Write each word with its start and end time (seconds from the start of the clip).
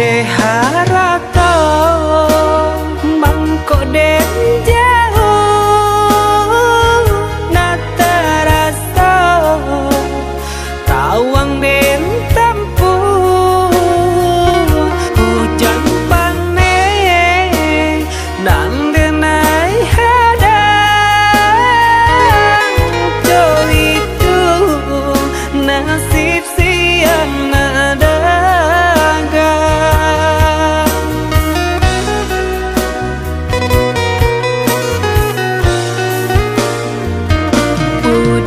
Seharato 0.00 1.52
mangkok 3.20 3.84
denja 3.92 4.79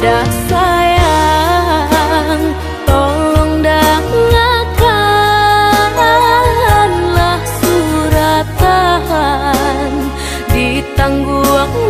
dah 0.04 0.28
sayang 0.52 2.44
Tolong 2.84 3.64
surat 7.48 8.44
tahan 8.60 10.12
Ditangguh 10.52 11.83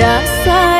đã 0.00 0.79